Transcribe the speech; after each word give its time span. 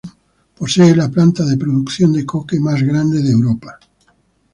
Posee 0.57 0.95
la 0.95 1.09
planta 1.09 1.45
de 1.45 1.57
producción 1.59 2.11
de 2.13 2.25
coque 2.25 2.59
más 2.59 2.81
grande 2.81 3.21
de 3.21 3.29
Europa. 3.29 3.77